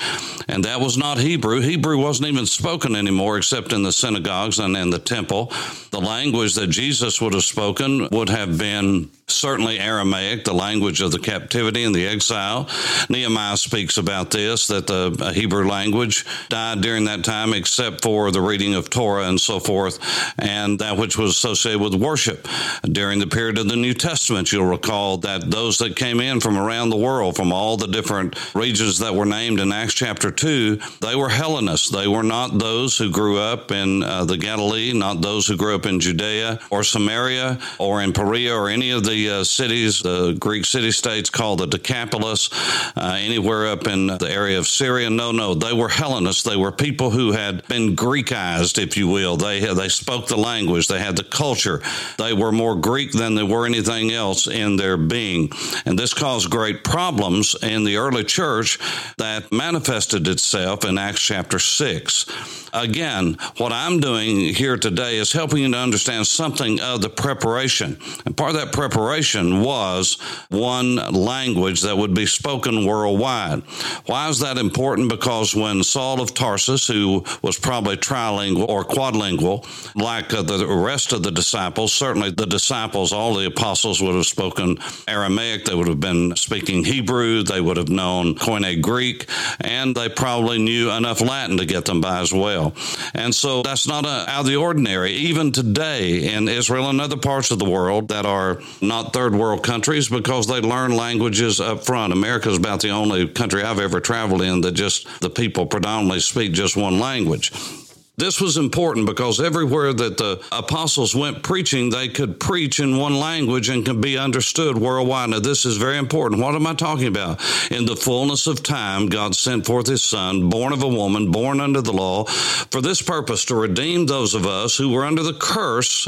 and 0.47 0.63
that 0.65 0.79
was 0.79 0.95
not 0.95 1.17
Hebrew. 1.17 1.59
Hebrew 1.59 1.97
wasn't 1.97 2.29
even 2.29 2.45
spoken 2.45 2.95
anymore 2.95 3.37
except 3.37 3.73
in 3.73 3.81
the 3.81 3.91
synagogues 3.91 4.59
and 4.59 4.77
in 4.77 4.91
the 4.91 4.99
temple. 4.99 5.51
The 5.89 6.01
language 6.01 6.53
that 6.55 6.67
Jesus 6.67 7.19
would 7.19 7.33
have 7.33 7.43
spoken 7.43 8.09
would 8.11 8.29
have 8.29 8.59
been 8.59 9.09
certainly 9.27 9.79
Aramaic, 9.79 10.43
the 10.43 10.53
language 10.53 11.01
of 11.01 11.11
the 11.11 11.19
captivity 11.19 11.83
and 11.83 11.95
the 11.95 12.05
exile. 12.05 12.69
Nehemiah 13.09 13.57
speaks 13.57 13.97
about 13.97 14.29
this, 14.29 14.67
that 14.67 14.87
the 14.87 15.31
Hebrew 15.33 15.67
language 15.67 16.25
died 16.49 16.81
during 16.81 17.05
that 17.05 17.23
time, 17.23 17.53
except 17.71 18.03
for 18.03 18.31
the 18.31 18.41
reading 18.41 18.75
of 18.75 18.89
Torah 18.89 19.29
and 19.29 19.39
so 19.39 19.57
forth, 19.57 19.97
and 20.37 20.77
that 20.79 20.97
which 20.97 21.17
was 21.17 21.31
associated 21.31 21.79
with 21.79 21.95
worship. 21.95 22.45
During 22.83 23.19
the 23.19 23.27
period 23.27 23.57
of 23.57 23.69
the 23.69 23.77
New 23.77 23.93
Testament, 23.93 24.51
you'll 24.51 24.65
recall 24.65 25.19
that 25.19 25.49
those 25.49 25.77
that 25.77 25.95
came 25.95 26.19
in 26.19 26.41
from 26.41 26.57
around 26.57 26.89
the 26.89 26.97
world, 26.97 27.37
from 27.37 27.53
all 27.53 27.77
the 27.77 27.87
different 27.87 28.35
regions 28.53 28.99
that 28.99 29.15
were 29.15 29.25
named 29.25 29.61
in 29.61 29.71
Acts 29.71 29.93
chapter 29.93 30.31
2, 30.31 30.81
they 30.99 31.15
were 31.15 31.29
Hellenists. 31.29 31.89
They 31.89 32.09
were 32.09 32.23
not 32.23 32.59
those 32.59 32.97
who 32.97 33.09
grew 33.09 33.39
up 33.39 33.71
in 33.71 34.03
uh, 34.03 34.25
the 34.25 34.37
Galilee, 34.37 34.91
not 34.91 35.21
those 35.21 35.47
who 35.47 35.55
grew 35.55 35.73
up 35.73 35.85
in 35.85 36.01
Judea 36.01 36.59
or 36.71 36.83
Samaria 36.83 37.57
or 37.79 38.01
in 38.01 38.11
Perea 38.11 38.53
or 38.53 38.67
any 38.67 38.91
of 38.91 39.05
the 39.05 39.29
uh, 39.29 39.43
cities, 39.45 40.01
the 40.01 40.33
Greek 40.33 40.65
city 40.65 40.91
states 40.91 41.29
called 41.29 41.59
the 41.59 41.67
Decapolis, 41.67 42.49
uh, 42.97 43.17
anywhere 43.17 43.67
up 43.67 43.87
in 43.87 44.07
the 44.07 44.29
area 44.29 44.59
of 44.59 44.67
Syria. 44.67 45.09
No, 45.09 45.31
no, 45.31 45.53
they 45.53 45.71
were 45.71 45.87
Hellenists. 45.87 46.43
They 46.43 46.57
were 46.57 46.73
people 46.73 47.11
who 47.11 47.31
had 47.31 47.60
been 47.67 47.95
Greekized, 47.95 48.81
if 48.81 48.97
you 48.97 49.07
will. 49.07 49.37
They 49.37 49.61
they 49.73 49.89
spoke 49.89 50.27
the 50.27 50.37
language. 50.37 50.87
They 50.87 50.99
had 50.99 51.15
the 51.15 51.23
culture. 51.23 51.81
They 52.17 52.33
were 52.33 52.51
more 52.51 52.75
Greek 52.75 53.11
than 53.11 53.35
they 53.35 53.43
were 53.43 53.65
anything 53.65 54.11
else 54.11 54.47
in 54.47 54.75
their 54.75 54.97
being, 54.97 55.51
and 55.85 55.97
this 55.97 56.13
caused 56.13 56.49
great 56.49 56.83
problems 56.83 57.55
in 57.61 57.83
the 57.83 57.97
early 57.97 58.23
church 58.23 58.79
that 59.17 59.51
manifested 59.51 60.27
itself 60.27 60.85
in 60.85 60.97
Acts 60.97 61.21
chapter 61.21 61.59
six. 61.59 62.25
Again, 62.73 63.37
what 63.57 63.73
I'm 63.73 63.99
doing 63.99 64.53
here 64.53 64.77
today 64.77 65.17
is 65.17 65.33
helping 65.33 65.57
you 65.63 65.71
to 65.71 65.77
understand 65.77 66.25
something 66.25 66.79
of 66.79 67.01
the 67.01 67.09
preparation. 67.09 67.97
And 68.25 68.37
part 68.37 68.51
of 68.51 68.61
that 68.61 68.71
preparation 68.71 69.61
was 69.61 70.17
one 70.49 70.95
language 70.95 71.81
that 71.81 71.97
would 71.97 72.13
be 72.13 72.25
spoken 72.25 72.85
worldwide. 72.85 73.63
Why 74.05 74.29
is 74.29 74.39
that 74.39 74.57
important? 74.57 75.09
Because 75.09 75.53
when 75.53 75.83
Saul 75.83 76.21
of 76.21 76.33
Tarsus, 76.33 76.87
who 76.87 77.25
was 77.41 77.50
probably 77.57 77.97
trilingual 77.97 78.67
or 78.67 78.83
quadlingual, 78.83 79.65
like 79.95 80.33
uh, 80.33 80.41
the 80.41 80.65
rest 80.67 81.13
of 81.13 81.23
the 81.23 81.31
disciples, 81.31 81.93
certainly 81.93 82.31
the 82.31 82.45
disciples, 82.45 83.11
all 83.11 83.33
the 83.33 83.47
apostles 83.47 84.01
would 84.01 84.15
have 84.15 84.25
spoken 84.25 84.77
Aramaic, 85.07 85.65
they 85.65 85.75
would 85.75 85.87
have 85.87 85.99
been 85.99 86.35
speaking 86.35 86.83
Hebrew, 86.83 87.43
they 87.43 87.61
would 87.61 87.77
have 87.77 87.89
known 87.89 88.35
Koine 88.35 88.81
Greek, 88.81 89.29
and 89.59 89.95
they 89.95 90.09
probably 90.09 90.59
knew 90.59 90.89
enough 90.91 91.21
Latin 91.21 91.57
to 91.57 91.65
get 91.65 91.85
them 91.85 92.01
by 92.01 92.19
as 92.19 92.33
well. 92.33 92.73
And 93.13 93.33
so 93.33 93.61
that's 93.61 93.87
not 93.87 94.05
a, 94.05 94.25
out 94.29 94.41
of 94.41 94.45
the 94.45 94.55
ordinary. 94.55 95.11
Even 95.11 95.51
today 95.51 96.33
in 96.33 96.47
Israel 96.47 96.89
and 96.89 97.01
other 97.01 97.17
parts 97.17 97.51
of 97.51 97.59
the 97.59 97.69
world 97.69 98.09
that 98.09 98.25
are 98.25 98.61
not 98.81 99.13
third 99.13 99.35
world 99.35 99.63
countries 99.63 100.09
because 100.09 100.47
they 100.47 100.61
learn 100.61 100.95
languages 100.95 101.59
up 101.59 101.85
front. 101.85 102.13
America 102.13 102.49
is 102.49 102.57
about 102.57 102.81
the 102.81 102.89
only 102.89 103.27
country 103.27 103.63
I've 103.63 103.79
ever 103.79 103.99
traveled 103.99 104.41
in 104.41 104.61
that 104.61 104.73
just 104.73 105.07
the 105.21 105.29
people 105.29 105.65
predominantly 105.65 106.19
speak 106.19 106.53
just 106.53 106.75
one 106.75 106.99
language 106.99 107.30
language. 107.31 107.80
This 108.21 108.39
was 108.39 108.55
important 108.55 109.07
because 109.07 109.39
everywhere 109.39 109.93
that 109.93 110.17
the 110.19 110.39
apostles 110.51 111.15
went 111.15 111.41
preaching, 111.41 111.89
they 111.89 112.07
could 112.07 112.39
preach 112.39 112.79
in 112.79 112.97
one 112.97 113.15
language 113.15 113.67
and 113.67 113.83
could 113.83 113.99
be 113.99 114.15
understood 114.15 114.77
worldwide. 114.77 115.31
Now, 115.31 115.39
this 115.39 115.65
is 115.65 115.77
very 115.77 115.97
important. 115.97 116.39
What 116.39 116.53
am 116.53 116.67
I 116.67 116.75
talking 116.75 117.07
about? 117.07 117.41
In 117.71 117.87
the 117.87 117.95
fullness 117.95 118.45
of 118.45 118.61
time, 118.61 119.07
God 119.07 119.33
sent 119.33 119.65
forth 119.65 119.87
his 119.87 120.03
son, 120.03 120.51
born 120.51 120.71
of 120.71 120.83
a 120.83 120.87
woman, 120.87 121.31
born 121.31 121.59
under 121.59 121.81
the 121.81 121.93
law, 121.93 122.25
for 122.25 122.79
this 122.79 123.01
purpose 123.01 123.43
to 123.45 123.55
redeem 123.55 124.05
those 124.05 124.35
of 124.35 124.45
us 124.45 124.77
who 124.77 124.91
were 124.91 125.03
under 125.03 125.23
the 125.23 125.33
curse 125.33 126.07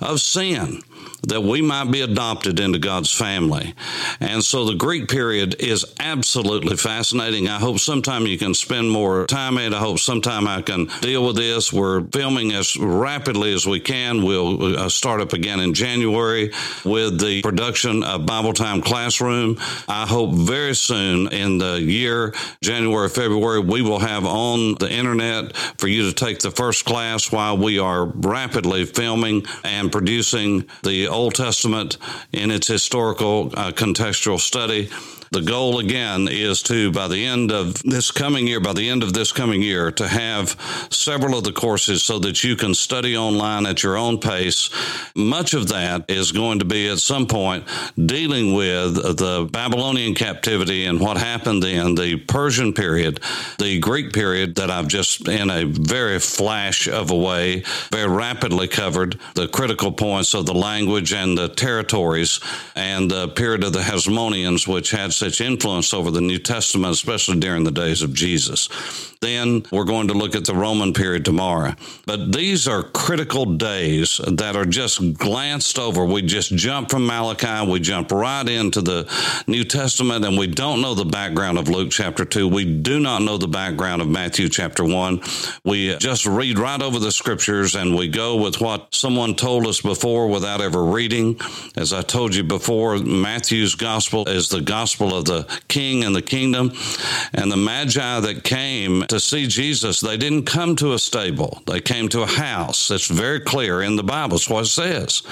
of 0.00 0.18
sin 0.22 0.82
that 1.22 1.42
we 1.42 1.60
might 1.60 1.90
be 1.90 2.00
adopted 2.00 2.60
into 2.60 2.78
God's 2.78 3.12
family. 3.12 3.74
And 4.20 4.42
so 4.42 4.64
the 4.64 4.74
Greek 4.74 5.08
period 5.08 5.56
is 5.60 5.84
absolutely 5.98 6.76
fascinating. 6.76 7.48
I 7.48 7.58
hope 7.58 7.78
sometime 7.78 8.26
you 8.26 8.38
can 8.38 8.54
spend 8.54 8.90
more 8.90 9.26
time 9.26 9.58
in 9.58 9.72
it. 9.72 9.76
I 9.76 9.80
hope 9.80 9.98
sometime 9.98 10.48
I 10.48 10.62
can 10.62 10.86
deal 11.00 11.26
with 11.26 11.36
this. 11.50 11.72
We're 11.72 12.04
filming 12.04 12.52
as 12.52 12.76
rapidly 12.76 13.52
as 13.52 13.66
we 13.66 13.80
can. 13.80 14.22
We'll 14.22 14.76
uh, 14.76 14.88
start 14.88 15.20
up 15.20 15.32
again 15.32 15.58
in 15.58 15.74
January 15.74 16.52
with 16.84 17.20
the 17.20 17.42
production 17.42 18.04
of 18.04 18.24
Bible 18.24 18.52
Time 18.52 18.80
Classroom. 18.80 19.56
I 19.88 20.06
hope 20.06 20.32
very 20.34 20.76
soon 20.76 21.32
in 21.32 21.58
the 21.58 21.80
year, 21.80 22.34
January, 22.62 23.08
February, 23.08 23.60
we 23.60 23.82
will 23.82 23.98
have 23.98 24.24
on 24.24 24.76
the 24.78 24.90
internet 24.90 25.56
for 25.76 25.88
you 25.88 26.02
to 26.08 26.12
take 26.12 26.38
the 26.38 26.52
first 26.52 26.84
class 26.84 27.32
while 27.32 27.58
we 27.58 27.80
are 27.80 28.04
rapidly 28.04 28.84
filming 28.84 29.44
and 29.64 29.90
producing 29.90 30.66
the 30.84 31.08
Old 31.08 31.34
Testament 31.34 31.96
in 32.32 32.52
its 32.52 32.68
historical 32.68 33.50
uh, 33.56 33.72
contextual 33.72 34.38
study. 34.38 34.88
The 35.32 35.42
goal 35.42 35.78
again 35.78 36.26
is 36.28 36.60
to, 36.64 36.90
by 36.90 37.06
the 37.06 37.24
end 37.24 37.52
of 37.52 37.80
this 37.84 38.10
coming 38.10 38.48
year, 38.48 38.58
by 38.58 38.72
the 38.72 38.88
end 38.88 39.04
of 39.04 39.12
this 39.12 39.30
coming 39.30 39.62
year, 39.62 39.92
to 39.92 40.08
have 40.08 40.56
several 40.90 41.38
of 41.38 41.44
the 41.44 41.52
courses 41.52 42.02
so 42.02 42.18
that 42.18 42.42
you 42.42 42.56
can 42.56 42.74
study 42.74 43.16
online 43.16 43.64
at 43.64 43.84
your 43.84 43.96
own 43.96 44.18
pace. 44.18 44.70
Much 45.14 45.54
of 45.54 45.68
that 45.68 46.04
is 46.08 46.32
going 46.32 46.58
to 46.58 46.64
be 46.64 46.88
at 46.88 46.98
some 46.98 47.28
point 47.28 47.64
dealing 48.06 48.54
with 48.54 48.94
the 48.94 49.48
Babylonian 49.52 50.16
captivity 50.16 50.86
and 50.86 50.98
what 50.98 51.16
happened 51.16 51.62
in 51.62 51.94
the 51.94 52.16
Persian 52.16 52.72
period, 52.72 53.20
the 53.60 53.78
Greek 53.78 54.12
period 54.12 54.56
that 54.56 54.68
I've 54.68 54.88
just 54.88 55.28
in 55.28 55.48
a 55.48 55.62
very 55.64 56.18
flash 56.18 56.88
of 56.88 57.12
a 57.12 57.16
way, 57.16 57.62
very 57.92 58.10
rapidly 58.10 58.66
covered 58.66 59.16
the 59.36 59.46
critical 59.46 59.92
points 59.92 60.34
of 60.34 60.46
the 60.46 60.54
language 60.54 61.12
and 61.12 61.38
the 61.38 61.50
territories 61.50 62.40
and 62.74 63.08
the 63.08 63.28
period 63.28 63.62
of 63.62 63.72
the 63.72 63.82
Hasmoneans, 63.82 64.66
which 64.66 64.90
had 64.90 65.12
such 65.20 65.40
influence 65.40 65.94
over 65.94 66.10
the 66.10 66.20
New 66.20 66.38
Testament, 66.38 66.92
especially 66.92 67.38
during 67.38 67.64
the 67.64 67.70
days 67.70 68.02
of 68.02 68.12
Jesus. 68.12 68.68
Then 69.20 69.64
we're 69.70 69.84
going 69.84 70.08
to 70.08 70.14
look 70.14 70.34
at 70.34 70.46
the 70.46 70.54
Roman 70.54 70.94
period 70.94 71.26
tomorrow. 71.26 71.74
But 72.06 72.32
these 72.32 72.66
are 72.66 72.82
critical 72.82 73.44
days 73.44 74.18
that 74.26 74.56
are 74.56 74.64
just 74.64 75.18
glanced 75.18 75.78
over. 75.78 76.06
We 76.06 76.22
just 76.22 76.56
jump 76.56 76.90
from 76.90 77.06
Malachi, 77.06 77.70
we 77.70 77.80
jump 77.80 78.12
right 78.12 78.48
into 78.48 78.80
the 78.80 79.06
New 79.46 79.64
Testament, 79.64 80.24
and 80.24 80.38
we 80.38 80.46
don't 80.46 80.80
know 80.80 80.94
the 80.94 81.04
background 81.04 81.58
of 81.58 81.68
Luke 81.68 81.90
chapter 81.90 82.24
2. 82.24 82.48
We 82.48 82.64
do 82.64 82.98
not 82.98 83.20
know 83.20 83.36
the 83.36 83.46
background 83.46 84.00
of 84.00 84.08
Matthew 84.08 84.48
chapter 84.48 84.84
1. 84.84 85.20
We 85.64 85.96
just 85.98 86.24
read 86.24 86.58
right 86.58 86.80
over 86.80 86.98
the 86.98 87.12
scriptures 87.12 87.74
and 87.74 87.94
we 87.94 88.08
go 88.08 88.36
with 88.36 88.60
what 88.60 88.94
someone 88.94 89.34
told 89.34 89.66
us 89.66 89.82
before 89.82 90.28
without 90.28 90.62
ever 90.62 90.82
reading. 90.82 91.38
As 91.76 91.92
I 91.92 92.00
told 92.00 92.34
you 92.34 92.42
before, 92.42 92.96
Matthew's 92.98 93.74
gospel 93.74 94.26
is 94.26 94.48
the 94.48 94.62
gospel 94.62 95.09
of 95.12 95.24
the 95.24 95.46
king 95.68 96.04
and 96.04 96.14
the 96.14 96.22
kingdom. 96.22 96.72
And 97.32 97.50
the 97.50 97.56
Magi 97.56 98.20
that 98.20 98.44
came 98.44 99.02
to 99.08 99.20
see 99.20 99.46
Jesus, 99.46 100.00
they 100.00 100.16
didn't 100.16 100.44
come 100.44 100.76
to 100.76 100.92
a 100.92 100.98
stable, 100.98 101.62
they 101.66 101.80
came 101.80 102.08
to 102.10 102.22
a 102.22 102.26
house. 102.26 102.90
It's 102.90 103.08
very 103.08 103.40
clear 103.40 103.82
in 103.82 103.96
the 103.96 104.02
Bible, 104.02 104.36
it's 104.36 104.48
what 104.48 104.64
it 104.64 104.68
says 104.68 105.22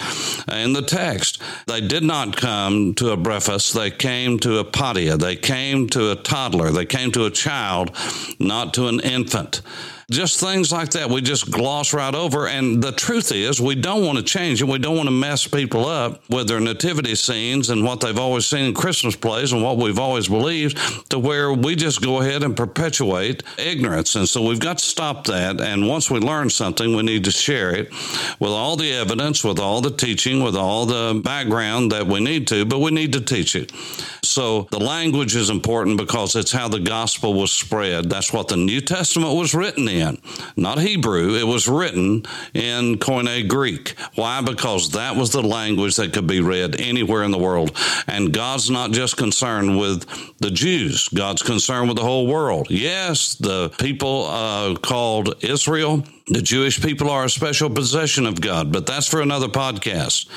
in 0.51 0.73
the 0.73 0.83
text. 0.83 1.41
They 1.67 1.81
did 1.81 2.03
not 2.03 2.37
come 2.37 2.95
to 2.95 3.11
a 3.11 3.17
brephos, 3.17 3.73
they 3.73 3.91
came 3.91 4.39
to 4.41 4.59
a 4.59 4.65
patia, 4.65 5.19
they 5.19 5.37
came 5.37 5.89
to 5.91 6.11
a 6.13 6.17
toddler, 6.17 6.71
they 6.71 6.87
came 6.87 7.13
to 7.13 7.27
a 7.27 7.31
child, 7.31 7.95
not 8.39 8.75
to 8.75 8.89
an 8.89 9.01
infant. 9.01 9.63
Just 10.11 10.41
things 10.41 10.73
like 10.73 10.89
that 10.93 11.11
we 11.11 11.21
just 11.21 11.51
gloss 11.51 11.93
right 11.93 12.15
over. 12.15 12.49
And 12.49 12.83
the 12.83 12.93
truth 12.93 13.31
is, 13.31 13.61
we 13.61 13.75
don't 13.75 14.07
want 14.07 14.17
to 14.17 14.25
change 14.25 14.63
it. 14.63 14.65
We 14.65 14.79
don't 14.79 14.97
want 14.97 15.07
to 15.07 15.15
mess 15.15 15.47
people 15.47 15.85
up 15.85 16.23
with 16.31 16.49
their 16.49 16.61
nativity 16.61 17.15
scenes 17.15 17.69
and 17.69 17.85
what 17.85 18.01
they've 18.01 18.19
always 18.19 18.47
seen 18.47 18.65
in 18.65 18.75
Christmas 18.75 19.15
plays 19.17 19.53
and 19.53 19.63
what 19.63 19.77
we've 19.77 19.99
always 19.99 20.27
believed 20.27 20.79
to 21.11 21.19
where 21.19 21.53
we 21.53 21.77
just 21.77 22.01
go 22.01 22.23
ahead 22.23 22.43
and 22.43 22.57
perpetuate 22.57 23.43
ignorance. 23.59 24.17
And 24.17 24.27
so 24.27 24.43
we've 24.49 24.59
got 24.59 24.79
to 24.79 24.85
stop 24.85 25.27
that. 25.27 25.61
And 25.61 25.87
once 25.87 26.11
we 26.11 26.21
learn 26.21 26.49
something, 26.49 26.97
we 26.97 27.03
need 27.03 27.25
to 27.25 27.31
share 27.31 27.77
it 27.77 27.91
with 28.41 28.51
all 28.51 28.77
the 28.77 28.91
evidence, 28.91 29.45
with 29.45 29.59
all 29.59 29.83
the 29.83 29.91
teaching, 29.91 30.43
with 30.43 30.57
all 30.57 30.87
the 30.87 31.21
background 31.23 31.93
that 31.93 32.07
we 32.07 32.21
need 32.21 32.47
to, 32.47 32.65
but 32.65 32.79
we 32.79 32.93
need 32.93 33.13
to 33.13 33.21
teach 33.21 33.55
it. 33.55 33.73
So 34.29 34.69
the 34.71 34.81
language 34.81 35.35
is 35.35 35.51
important 35.51 35.99
because 35.99 36.37
it's 36.37 36.53
how 36.53 36.69
the 36.69 36.81
gospel 36.81 37.35
was 37.35 37.53
spread. 37.53 38.11
That's 38.11 38.33
what 38.33 38.49
the 38.49 38.57
New 38.57 38.81
Testament 38.81 39.37
was 39.37 39.55
written 39.55 39.89
in 39.89 40.19
not 40.57 40.79
Hebrew. 40.79 41.35
It 41.35 41.47
was 41.47 41.69
written 41.69 42.25
in 42.55 42.97
Koine 42.97 43.49
Greek. 43.49 43.95
Why? 44.15 44.41
Because 44.41 44.91
that 44.91 45.17
was 45.17 45.31
the 45.31 45.43
language 45.43 45.97
that 45.97 46.13
could 46.13 46.27
be 46.27 46.41
read 46.41 46.81
anywhere 46.81 47.23
in 47.23 47.31
the 47.31 47.39
world. 47.39 47.77
And 48.07 48.33
God's 48.33 48.71
not 48.71 48.91
just 48.91 49.17
concerned 49.17 49.79
with 49.79 50.07
the 50.39 50.51
Jews, 50.51 51.09
God's 51.09 51.43
concerned 51.43 51.89
with 51.89 51.97
the 51.97 52.05
whole 52.05 52.27
world. 52.27 52.69
Yes, 52.71 53.35
the 53.35 53.71
people 53.79 54.27
uh, 54.27 54.75
called 54.77 55.43
Israel, 55.43 56.05
the 56.27 56.43
Jewish 56.43 56.83
people 56.83 57.11
are 57.11 57.25
a 57.25 57.31
special 57.31 57.71
possession 57.71 58.27
of 58.27 58.41
God, 58.41 58.73
but 58.73 58.87
that's 58.87 59.07
for 59.07 59.23
another 59.23 59.49
podcast. 59.49 60.29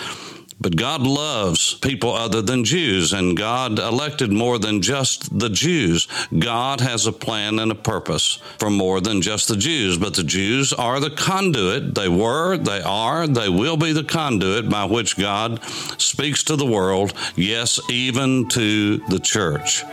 But 0.62 0.76
God 0.76 1.02
loves 1.02 1.74
people 1.74 2.14
other 2.14 2.44
than 2.44 2.64
Jews, 2.64 3.14
and 3.14 3.36
God 3.36 3.80
elected 3.80 4.32
more 4.32 4.60
than 4.60 4.84
just 4.84 5.40
the 5.40 5.50
Jews. 5.50 6.08
God 6.38 6.82
has 6.82 7.08
a 7.08 7.12
plan 7.12 7.58
and 7.58 7.72
a 7.72 7.76
purpose 7.76 8.38
for 8.60 8.70
more 8.70 9.02
than 9.02 9.24
just 9.24 9.48
the 9.48 9.58
Jews, 9.58 9.98
but 9.98 10.14
the 10.14 10.24
Jews 10.24 10.72
are 10.72 11.00
the 11.00 11.10
conduit. 11.10 11.96
They 11.96 12.08
were, 12.08 12.58
they 12.58 12.82
are, 12.82 13.26
they 13.26 13.50
will 13.50 13.76
be 13.76 13.92
the 13.92 14.04
conduit 14.04 14.70
by 14.70 14.86
which 14.86 15.18
God 15.18 15.64
speaks 16.00 16.44
to 16.44 16.56
the 16.56 16.66
world, 16.66 17.14
yes, 17.36 17.80
even 17.90 18.48
to 18.50 18.98
the 19.10 19.20
church. 19.20 19.84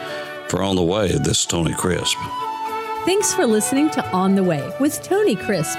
For 0.50 0.62
On 0.62 0.76
the 0.76 0.82
Way, 0.82 1.08
this 1.08 1.40
is 1.40 1.46
Tony 1.46 1.72
Crisp. 1.72 2.18
Thanks 3.06 3.32
for 3.32 3.46
listening 3.46 3.88
to 3.90 4.06
On 4.10 4.34
the 4.34 4.44
Way 4.44 4.70
with 4.80 5.02
Tony 5.02 5.34
Crisp. 5.34 5.78